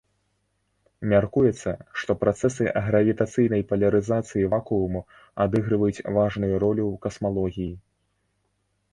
Мяркуецца, 1.09 1.71
што 2.03 2.11
працэсы 2.21 2.63
гравітацыйнай 2.87 3.61
палярызацыі 3.71 4.47
вакууму 4.53 5.01
адыгрываюць 5.45 6.03
важную 6.17 6.53
ролю 6.65 6.83
ў 6.93 6.95
касмалогіі. 7.05 7.69